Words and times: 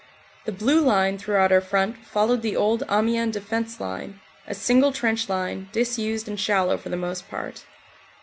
The 0.45 0.51
Blue 0.51 0.81
Line 0.81 1.19
throughout 1.19 1.51
our 1.51 1.61
front 1.61 1.95
followed 1.99 2.41
the 2.41 2.55
old 2.55 2.81
Amiens 2.89 3.33
Defense 3.33 3.79
Line, 3.79 4.19
a 4.47 4.55
single 4.55 4.91
trench 4.91 5.29
line, 5.29 5.69
disused 5.71 6.27
and 6.27 6.39
shallow 6.39 6.75
for 6.75 6.89
the 6.89 6.97
most 6.97 7.29
part. 7.29 7.65